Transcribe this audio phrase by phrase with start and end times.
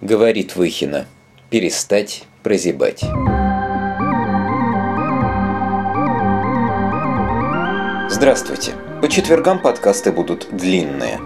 [0.00, 1.08] Говорит Выхина.
[1.50, 3.00] Перестать прозябать.
[8.08, 8.74] Здравствуйте.
[9.02, 11.18] По четвергам подкасты будут длинные.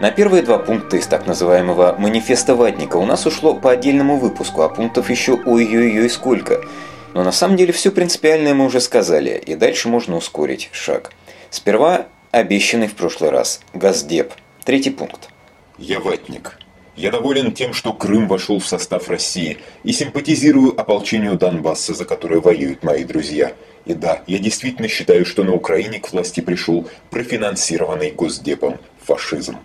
[0.00, 4.62] На первые два пункта из так называемого «манифеста ватника» у нас ушло по отдельному выпуску,
[4.62, 6.64] а пунктов еще ой-ой-ой сколько.
[7.12, 11.12] Но на самом деле все принципиальное мы уже сказали, и дальше можно ускорить шаг.
[11.50, 14.32] Сперва обещанный в прошлый раз– Газдеп.
[14.64, 15.28] Третий пункт.
[15.76, 16.56] Я ватник.
[17.00, 22.40] Я доволен тем, что Крым вошел в состав России и симпатизирую ополчению Донбасса, за которое
[22.40, 23.54] воюют мои друзья.
[23.86, 29.56] И да, я действительно считаю, что на Украине к власти пришел профинансированный Госдепом фашизм.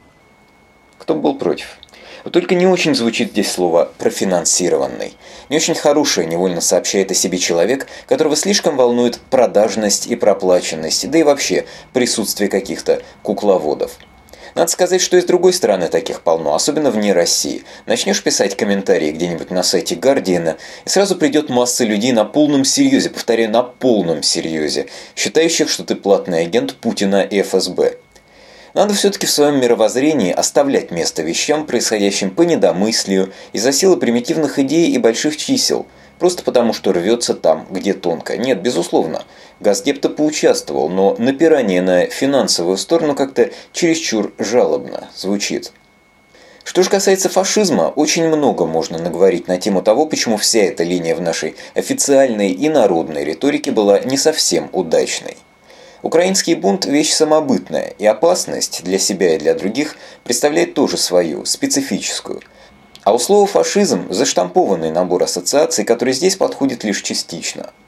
[0.98, 1.78] Кто был против?
[2.32, 5.18] Только не очень звучит здесь слово «профинансированный».
[5.50, 11.18] Не очень хорошее невольно сообщает о себе человек, которого слишком волнует продажность и проплаченность, да
[11.18, 13.98] и вообще присутствие каких-то кукловодов.
[14.56, 17.66] Надо сказать, что и с другой стороны таких полно, особенно вне России.
[17.86, 20.56] Начнешь писать комментарии где-нибудь на сайте Гардиана,
[20.86, 25.96] и сразу придет масса людей на полном серьезе, повторяю, на полном серьезе, считающих, что ты
[25.96, 27.98] платный агент Путина и ФСБ.
[28.74, 34.90] Надо все-таки в своем мировоззрении оставлять место вещам, происходящим по недомыслию, из-за силы примитивных идей
[34.92, 35.86] и больших чисел,
[36.20, 38.38] просто потому что рвется там, где тонко.
[38.38, 39.24] Нет, безусловно,
[39.60, 45.72] Газдеп-то поучаствовал, но напирание на финансовую сторону как-то чересчур жалобно звучит.
[46.66, 51.16] Что же касается фашизма, очень много можно наговорить на тему того, почему вся эта линия
[51.16, 55.38] в нашей официальной и народной риторике была не совсем удачной.
[56.02, 62.42] Украинский бунт– вещь самобытная, и опасность для себя и для других представляет тоже свою, специфическую.
[63.06, 67.72] А у слова «фашизм»– заштампованный набор ассоциаций, который здесь подходит лишь частично–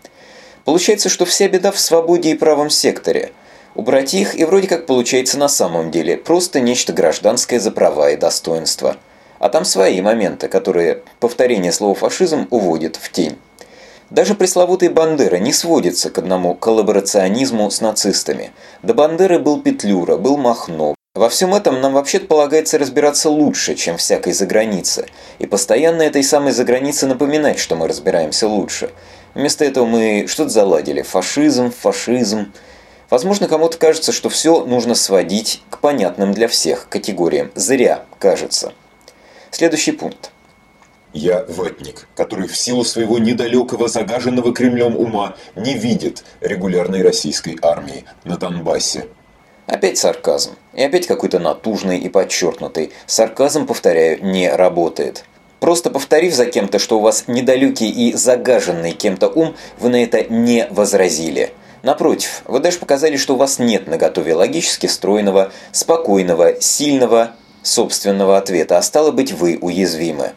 [0.68, 3.32] Получается, что вся беда в свободе и правом секторе.
[3.74, 8.18] Убрать их и вроде как получается на самом деле просто нечто гражданское за права и
[8.18, 8.98] достоинства.
[9.40, 13.38] А там свои моменты, которые повторение слова «фашизм» уводит в тень.
[14.10, 18.52] Даже пресловутый Бандера не сводится к одному коллаборационизму с нацистами.
[18.84, 20.97] До Бандеры был Петлюра, был Махно.
[21.18, 25.08] Во всем этом нам вообще-то полагается разбираться лучше, чем всякой загранице.
[25.40, 28.92] И постоянно этой самой загранице напоминать, что мы разбираемся лучше–
[29.38, 31.04] Вместо этого мы что-то заладили.
[31.04, 32.52] Фашизм, фашизм.
[33.12, 37.52] Возможно, кому-то кажется, что все нужно сводить к понятным для всех категориям.
[37.54, 38.74] Зря, кажется.
[39.52, 40.32] Следующий пункт.
[41.14, 48.06] Я ватник, который в силу своего недалекого загаженного Кремлем ума не видит регулярной российской армии
[48.24, 49.06] на Донбассе.
[49.68, 50.52] Опять сарказм.
[50.74, 52.92] И опять какой-то натужный и подчеркнутый.
[53.06, 55.26] Сарказм, повторяю, не работает.
[55.60, 60.24] Просто повторив за кем-то, что у вас недалекий и загаженный кем-то ум, вы на это
[60.24, 61.52] не возразили.
[61.84, 68.38] Напротив, вы даже показали, что у вас нет на готове логически стройного, спокойного, сильного, собственного
[68.38, 70.32] ответа, а стало быть, вы уязвимы.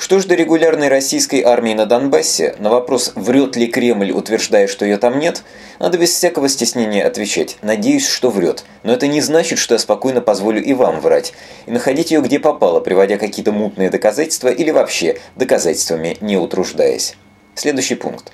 [0.00, 4.86] Что ж до регулярной российской армии на Донбассе, на вопрос, врет ли Кремль, утверждая, что
[4.86, 5.44] ее там нет,
[5.78, 7.58] надо без всякого стеснения отвечать.
[7.60, 8.64] Надеюсь, что врет.
[8.82, 11.34] Но это не значит, что я спокойно позволю и вам врать.
[11.66, 17.16] И находить ее где попало, приводя какие-то мутные доказательства или вообще доказательствами не утруждаясь.
[17.54, 18.32] Следующий пункт.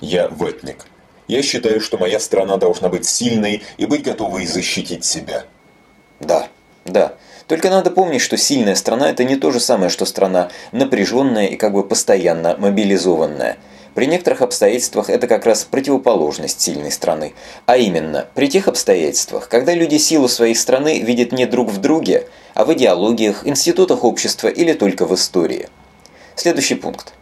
[0.00, 0.86] Я ватник.
[1.28, 5.44] Я считаю, что моя страна должна быть сильной и быть готовой защитить себя.
[6.18, 6.48] Да,
[6.84, 7.14] да.
[7.46, 11.56] Только надо помнить, что сильная страна– это не то же самое, что страна напряженная и
[11.56, 13.56] как бы постоянно мобилизованная.
[13.94, 17.34] При некоторых обстоятельствах это как раз противоположность сильной страны.
[17.64, 22.26] А именно, при тех обстоятельствах, когда люди силу своей страны видят не друг в друге,
[22.54, 25.68] а в идеологиях, институтах общества или только в истории.
[26.34, 27.14] Следующий пункт.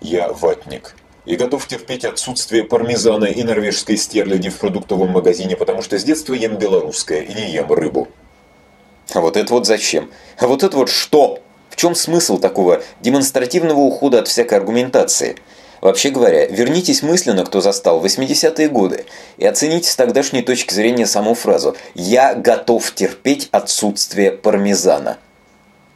[0.00, 0.94] Я ватник
[1.24, 6.34] и готов терпеть отсутствие пармезана и норвежской стерляди в продуктовом магазине, потому что с детства
[6.34, 8.08] ем белорусское и не ем рыбу.
[9.12, 10.10] А вот это вот зачем?
[10.38, 11.40] А вот это вот что?
[11.70, 15.36] В чем смысл такого демонстративного ухода от всякой аргументации?
[15.80, 21.34] Вообще говоря, вернитесь мысленно, кто застал 80-е годы, и оцените с тогдашней точки зрения саму
[21.34, 25.18] фразу «Я готов терпеть отсутствие пармезана».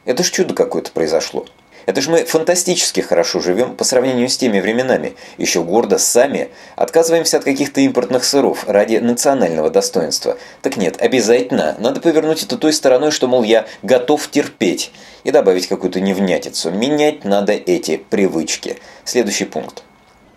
[0.05, 1.47] Это ж чудо какое-то произошло.
[1.87, 5.15] Это же мы фантастически хорошо живем по сравнению с теми временами.
[5.39, 10.39] Еще гордо сами отказываемся от каких-то импортных сыров ради национального достоинства.
[10.63, 14.93] Так нет, обязательно надо повернуть это той стороной, что, мол, я готов терпеть.
[15.25, 16.73] И добавить какую-то невнятицу.
[16.73, 18.79] Менять надо эти привычки.
[19.05, 19.85] Следующий пункт.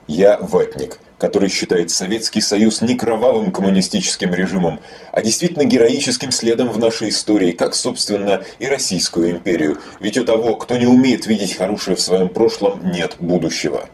[0.07, 4.79] Я ватник который считает Советский Союз не кровавым коммунистическим режимом,
[5.11, 9.79] а действительно героическим следом в нашей истории, как, собственно, и Российскую империю.
[9.99, 13.87] Ведь у того, кто не умеет видеть хорошее в своем прошлом, нет будущего.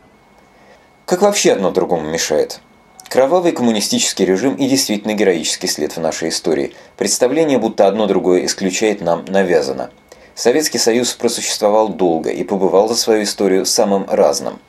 [1.06, 2.62] Как вообще одно другому мешает?
[3.10, 6.74] Кровавый коммунистический режим и действительно героический след в нашей истории.
[6.96, 9.92] Представление, будто одно другое исключает, нам навязано.
[10.34, 14.60] Советский Союз просуществовал долго и побывал за свою историю самым разным.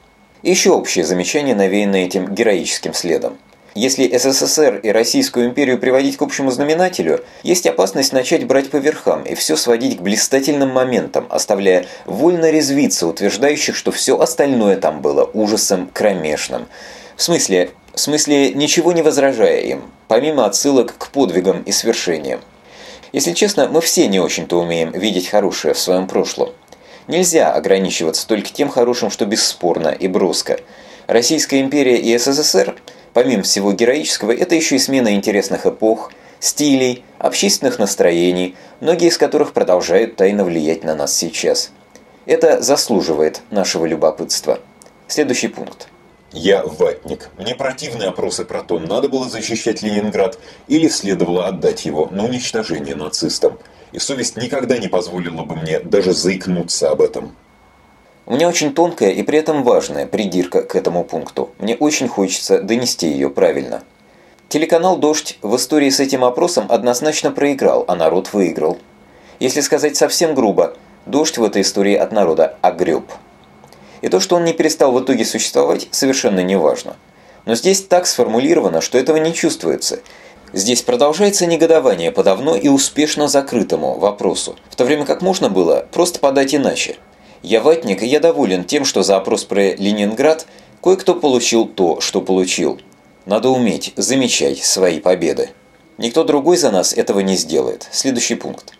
[0.43, 3.39] Еще общее замечание, навеянное этим героическим следом.
[3.77, 9.23] Если СССР и Российскую империю приводить к общему знаменателю, есть опасность начать брать по верхам
[9.23, 15.31] и все сводить к блистательным моментам, оставляя вольно резвиться утверждающих, что все остальное там было
[15.33, 16.67] ужасом кромешным.
[17.17, 22.41] В смысле, в смысле ничего не возражая им, помимо отсылок к подвигам и свершениям.
[23.13, 26.51] Если честно, мы все не очень-то умеем видеть хорошее в своем прошлом.
[27.09, 30.61] Нельзя ограничиваться только тем хорошим, что бесспорно и броско.
[31.07, 32.77] Российская империя и СССР–
[33.13, 39.53] Помимо всего героического, это еще и смена интересных эпох, стилей, общественных настроений, многие из которых
[39.53, 41.71] продолжают тайно влиять на нас сейчас.
[42.25, 44.61] Это заслуживает нашего любопытства.
[45.09, 45.89] Следующий пункт.
[46.33, 47.29] Я ватник.
[47.37, 52.95] Мне противны опросы про то, надо было защищать Ленинград или следовало отдать его на уничтожение
[52.95, 53.59] нацистам.
[53.93, 57.37] И совесть никогда не позволила бы мне даже заикнуться об этом.
[58.25, 61.51] У меня очень тонкая и при этом важная придирка к этому пункту.
[61.59, 63.83] Мне очень хочется донести ее правильно.
[64.49, 68.79] Телеканал «Дождь» в истории с этим опросом однозначно проиграл, а народ выиграл.
[69.39, 73.05] Если сказать совсем грубо, «Дождь» в этой истории от народа огреб.
[74.03, 76.97] И то, что он не перестал в итоге существовать, совершенно не важно.
[77.47, 80.01] Но здесь так сформулировано, что этого не чувствуется.
[80.53, 85.87] Здесь продолжается негодование по давно и успешно закрытому вопросу, в то время как можно было
[85.91, 86.99] просто подать иначе–
[87.43, 90.47] я ватник, и я доволен тем, что за опрос про Ленинград
[90.81, 92.81] кое-кто получил то, что получил.
[93.27, 95.51] Надо уметь замечать свои победы.
[95.99, 97.89] Никто другой за нас этого не сделает.
[97.91, 98.75] Следующий пункт.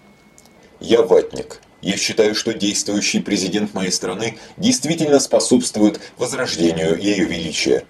[0.79, 1.61] Я ватник.
[1.83, 7.85] Я считаю, что действующий президент моей страны действительно способствует возрождению ее величия.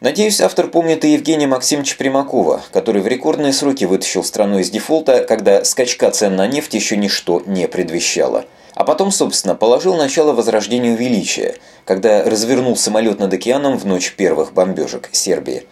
[0.00, 5.24] Надеюсь, автор помнит и Евгения Максимовича Примакова, который в рекордные сроки вытащил страну из дефолта,
[5.24, 10.96] когда скачка цен на нефть еще ничто не предвещало– а потом, собственно, положил начало возрождению
[10.96, 15.66] величия, когда развернул самолет над океаном в ночь первых бомбежек Сербии.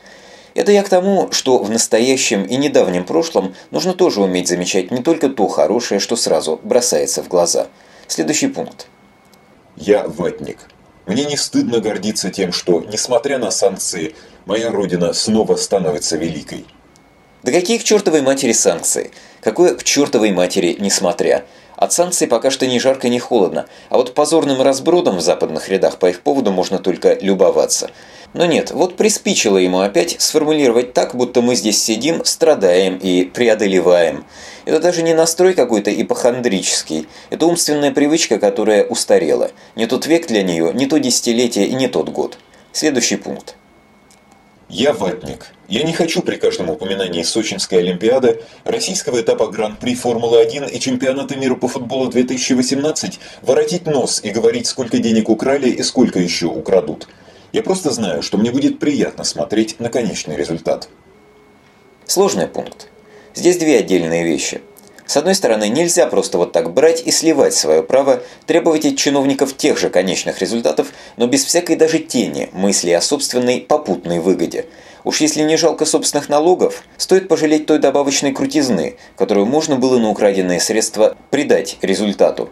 [0.55, 5.03] Это я к тому, что в настоящем и недавнем прошлом нужно тоже уметь замечать не
[5.03, 7.69] только то хорошее, что сразу бросается в глаза.
[8.09, 8.89] Следующий пункт.
[9.77, 10.59] Я ватник.
[11.07, 14.15] Мне не стыдно гордиться тем, что, несмотря на санкции,
[14.45, 16.67] моя родина снова становится великой.
[17.43, 19.13] Да какие к чертовой матери санкции?
[19.41, 21.45] Какое к чертовой матери несмотря?
[21.77, 25.99] От санкций пока что ни жарко, ни холодно, а вот позорным разбродом в западных рядах
[25.99, 27.91] по их поводу можно только любоваться.
[28.33, 34.25] Но нет, вот приспичило ему опять сформулировать так, будто мы здесь сидим, страдаем и преодолеваем.
[34.67, 39.51] Это даже не настрой какой-то ипохондрический, это умственная привычка, которая устарела.
[39.75, 42.39] Не тот век для нее, не то десятилетие и не тот год.
[42.73, 43.57] Следующий пункт.
[44.69, 45.49] Я ватник.
[45.67, 51.57] Я не хочу при каждом упоминании Сочинской Олимпиады, российского этапа Гран-при Формулы-1 и чемпионата мира
[51.57, 57.09] по футболу 2018 воротить нос и говорить, сколько денег украли и сколько еще украдут.
[57.53, 60.89] Я просто знаю, что мне будет приятно смотреть на конечный результат.
[62.07, 62.89] Сложный пункт.
[63.35, 64.61] Здесь две отдельные вещи.
[65.05, 69.57] С одной стороны, нельзя просто вот так брать и сливать свое право требовать от чиновников
[69.57, 74.67] тех же конечных результатов, но без всякой даже тени мысли о собственной попутной выгоде.
[75.03, 80.11] Уж если не жалко собственных налогов, стоит пожалеть той добавочной крутизны, которую можно было на
[80.11, 82.51] украденные средства придать результату.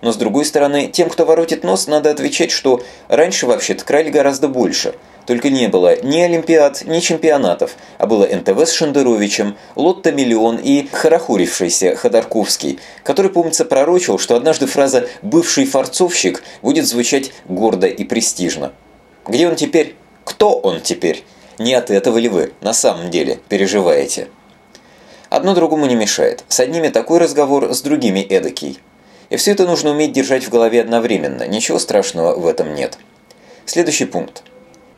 [0.00, 4.48] Но с другой стороны, тем, кто воротит нос, надо отвечать, что раньше вообще-то крали гораздо
[4.48, 4.94] больше–
[5.30, 10.88] только не было ни Олимпиад, ни чемпионатов, а было НТВ с Шендеровичем, Лотто Миллион и
[10.90, 18.72] хорохорившийся Ходорковский, который, помнится, пророчил, что однажды фраза «бывший форцовщик» будет звучать гордо и престижно.
[19.24, 19.94] Где он теперь?
[20.24, 21.24] Кто он теперь?
[21.58, 24.26] Не от этого ли вы на самом деле переживаете?
[25.28, 26.44] Одно другому не мешает.
[26.48, 28.80] С одними такой разговор, с другими эдакий.
[29.30, 31.46] И все это нужно уметь держать в голове одновременно.
[31.46, 32.98] Ничего страшного в этом нет.
[33.64, 34.42] Следующий пункт.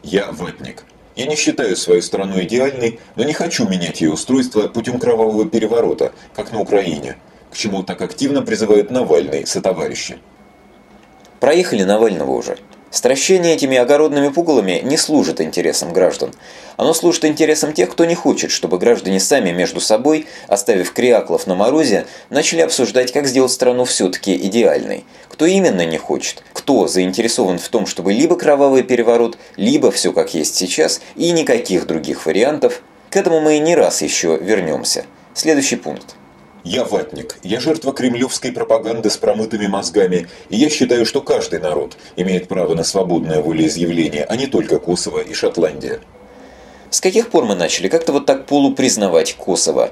[0.02, 0.84] Я ватник.
[1.14, 6.12] Я не считаю свою страну идеальной, но не хочу менять ее устройство путем кровавого переворота,
[6.34, 7.18] как на Украине,
[7.50, 10.18] к чему так активно призывают Навальный сотоварищи.
[11.38, 12.56] Проехали Навального уже.
[12.92, 16.34] Стращение этими огородными пугалами не служит интересам граждан.
[16.76, 21.54] Оно служит интересам тех, кто не хочет, чтобы граждане сами между собой, оставив криаклов на
[21.54, 25.04] морозе, начали обсуждать, как сделать страну все-таки идеальной.
[25.30, 30.34] Кто именно не хочет, кто заинтересован в том, чтобы либо кровавый переворот, либо все как
[30.34, 35.06] есть сейчас, и никаких других вариантов, к этому мы и не раз еще вернемся.
[35.32, 36.16] Следующий пункт.
[36.64, 41.96] Я ватник, я жертва кремлевской пропаганды с промытыми мозгами, и я считаю, что каждый народ
[42.14, 46.00] имеет право на свободное волеизъявление, а не только Косово и Шотландия.
[46.90, 49.90] С каких пор мы начали как-то вот так полупризнавать Косово?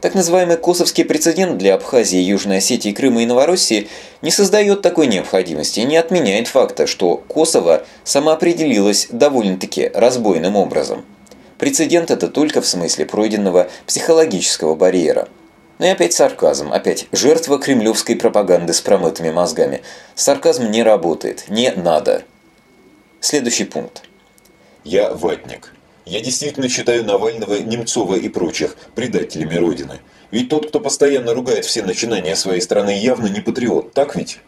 [0.00, 3.88] Так называемый косовский прецедент для Абхазии, Южной Осетии, Крыма и Новороссии
[4.22, 11.04] не создает такой необходимости и не отменяет факта, что Косово самоопределилось довольно-таки разбойным образом.
[11.58, 15.28] Прецедент это только в смысле пройденного психологического барьера.
[15.78, 19.82] Ну и опять сарказм, опять жертва кремлевской пропаганды с промытыми мозгами.
[20.16, 22.24] Сарказм не работает, не надо.
[23.20, 24.02] Следующий пункт.
[24.82, 25.72] Я ватник.
[26.04, 30.00] Я действительно считаю Навального, Немцова и прочих предателями Родины.
[30.30, 34.38] Ведь тот, кто постоянно ругает все начинания своей страны, явно не патриот, так ведь?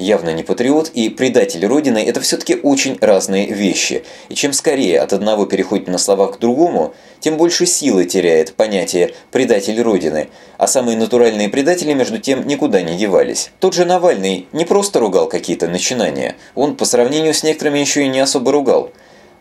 [0.00, 4.02] Явно не патриот и предатель Родины– это все-таки очень разные вещи.
[4.30, 9.12] И чем скорее от одного переходит на слова к другому, тем больше силы теряет понятие
[9.30, 13.50] «предатель Родины», а самые натуральные предатели между тем никуда не девались.
[13.60, 18.08] Тот же Навальный не просто ругал какие-то начинания, он по сравнению с некоторыми еще и
[18.08, 18.92] не особо ругал.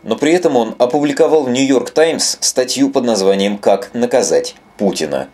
[0.04, 5.30] Но при этом он опубликовал в «Нью-Йорк Таймс» статью под названием «Как наказать Путина».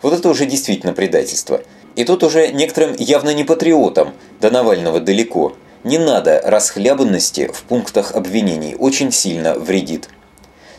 [0.00, 1.60] Вот это уже действительно предательство–
[2.00, 5.54] и тут уже некоторым явно не патриотам, до Навального далеко.
[5.84, 10.08] Не надо расхлябанности в пунктах обвинений, очень сильно вредит.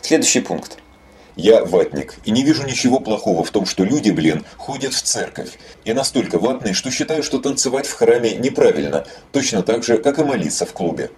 [0.00, 0.78] Следующий пункт.
[1.36, 5.50] Я ватник, и не вижу ничего плохого в том, что люди, блин, ходят в церковь.
[5.84, 10.24] Я настолько ватный, что считаю, что танцевать в храме неправильно, точно так же, как и
[10.24, 11.12] молиться в клубе.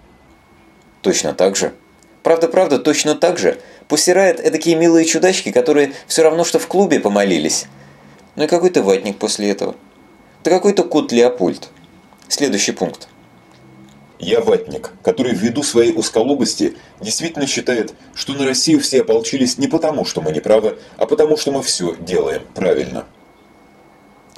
[1.01, 1.73] Точно так же?
[2.21, 3.57] Правда-правда, точно так же?
[3.87, 7.65] Посирают такие милые чудачки, которые все равно, что в клубе помолились.
[8.35, 9.75] Ну и какой ты ватник после этого?
[10.45, 11.69] Ты какой-то кот Леопольд.
[12.27, 13.07] Следующий пункт.
[14.19, 20.05] Я ватник, который ввиду своей узколобости действительно считает, что на Россию все ополчились не потому,
[20.05, 23.05] что мы не правы, а потому, что мы все делаем правильно.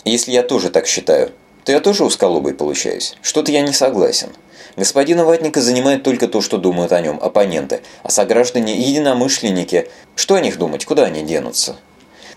[0.05, 1.33] Если я тоже так считаю,
[1.65, 3.17] то я тоже узколобый получаюсь.
[3.21, 4.29] Что-то я не согласен.
[4.77, 10.39] Господина Ватника занимает только то, что думают о нем оппоненты, а сограждане единомышленники, что о
[10.39, 11.75] них думать, куда они денутся?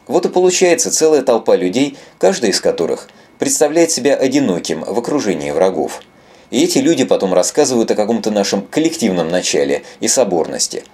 [0.09, 3.07] Вот и получается целая толпа людей, каждый из которых
[3.41, 6.03] представляет себя одиноким в окружении врагов.
[6.51, 10.85] И эти люди потом рассказывают о каком-то нашем коллективном начале и соборности.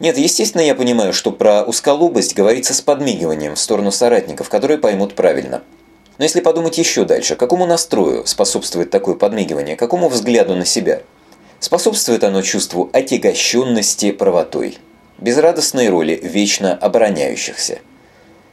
[0.00, 5.14] Нет, естественно, я понимаю, что про узколобость говорится с подмигиванием в сторону соратников, которые поймут
[5.14, 5.62] правильно.
[6.16, 11.02] Но если подумать еще дальше, какому настрою способствует такое подмигивание, какому взгляду на себя?
[11.60, 14.78] Способствует оно чувству отягощенности правотой,
[15.18, 17.80] безрадостной роли вечно обороняющихся.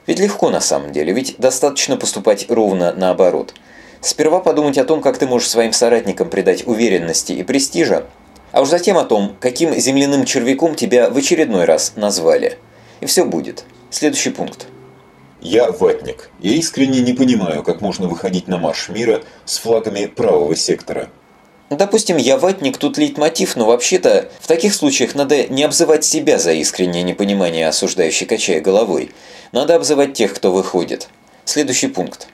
[0.08, 3.54] Ведь легко на самом деле, ведь достаточно поступать ровно наоборот.
[4.02, 8.08] Сперва подумать о том, как ты можешь своим соратникам придать уверенности и престижа,
[8.52, 12.58] а уж затем о том, каким земляным червяком тебя в очередной раз назвали.
[13.00, 13.64] И все будет.
[13.90, 14.68] Следующий пункт.
[15.40, 16.30] Я ватник.
[16.40, 21.10] Я искренне не понимаю, как можно выходить на марш мира с флагами правого сектора.
[21.72, 26.52] Допустим, я ватник, тут лейтмотив, но вообще-то в таких случаях надо не обзывать себя за
[26.52, 29.12] искреннее непонимание, осуждающий качая головой.
[29.54, 31.08] Надо обзывать тех, кто выходит.
[31.46, 32.28] Следующий пункт.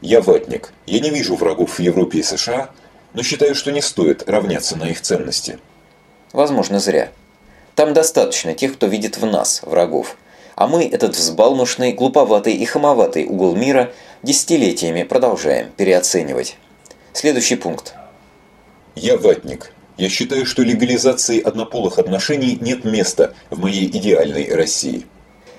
[0.00, 0.72] Я ватник.
[0.86, 2.70] Я не вижу врагов в Европе и США,
[3.12, 5.58] но считаю, что не стоит равняться на их ценности.
[6.32, 7.10] Возможно, зря.
[7.74, 10.16] Там достаточно тех, кто видит в нас врагов.
[10.54, 13.90] А мы этот взбалмошный, глуповатый и хамоватый угол мира
[14.22, 16.56] десятилетиями продолжаем переоценивать.
[17.12, 17.95] Следующий пункт.
[18.96, 19.72] Я ватник.
[19.98, 25.04] Я считаю, что легализации однополых отношений нет места в моей идеальной России.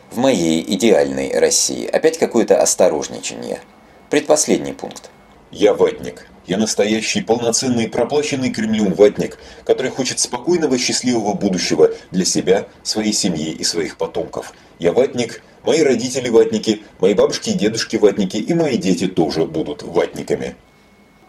[0.10, 1.86] В моей идеальной России.
[1.86, 3.62] Опять какое-то осторожничание.
[4.10, 5.12] Предпоследний пункт.
[5.52, 6.26] Я ватник.
[6.48, 13.52] Я настоящий, полноценный, проплаченный Кремлем ватник, который хочет спокойного, счастливого будущего для себя, своей семьи
[13.52, 14.52] и своих потомков.
[14.80, 19.84] Я ватник, мои родители ватники, мои бабушки и дедушки ватники, и мои дети тоже будут
[19.84, 20.56] ватниками.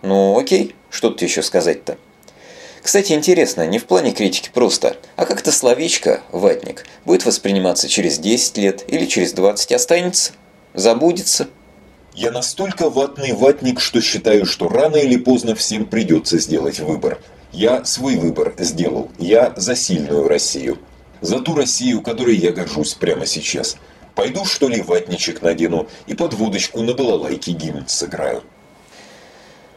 [0.03, 1.99] Ну окей, что тут еще сказать-то?
[2.83, 8.57] Кстати, интересно, не в плане критики просто, а как-то словечко «ватник» будет восприниматься через 10
[8.59, 10.33] лет или через 20 останется?
[10.75, 11.49] Забудется?
[12.15, 17.21] Я настолько ватный ватник, что считаю, что рано или поздно всем придется сделать выбор.
[17.53, 19.11] Я свой выбор сделал.
[19.19, 20.79] Я за сильную Россию.
[21.21, 23.77] За ту Россию, которой я горжусь прямо сейчас.
[24.15, 28.43] Пойду, что ли, ватничек надену и под водочку на балалайке гимн сыграю.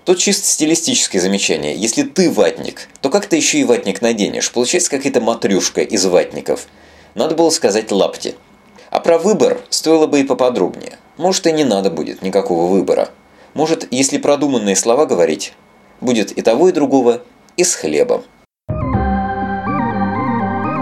[0.04, 1.76] Тут чисто стилистическое замечание.
[1.76, 4.52] Если ты ватник, то как ты еще и ватник наденешь?
[4.52, 6.66] Получается какая-то матрешка из ватников.
[7.14, 8.34] Надо было сказать лапти.
[8.90, 10.98] А про выбор стоило бы и поподробнее.
[11.18, 13.10] Может и не надо будет никакого выбора.
[13.54, 15.54] Может, если продуманные слова говорить,
[16.00, 17.22] будет и того, и другого,
[17.56, 18.24] и с хлебом.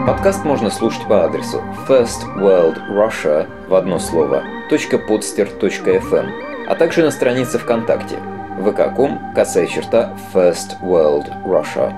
[0.08, 6.30] Подкаст можно слушать по адресу firstworldrussia в одно слово .podster.fm,
[6.68, 8.18] а также на странице ВКонтакте–
[8.60, 11.94] vk.com, косая черта First World Russia.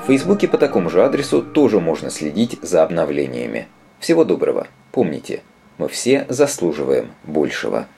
[0.00, 3.66] В Фейсбуке по такому же адресу тоже можно следить за обновлениями.
[3.98, 4.68] Всего доброго.
[4.92, 5.42] Помните,
[5.78, 7.86] Мы все заслуживаем большего.